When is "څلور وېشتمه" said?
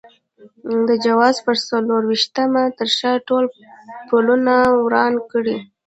1.69-2.63